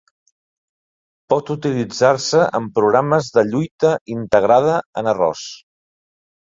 [1.33, 5.49] Pot utilitzar-se en programes de lluita integrada en arròs.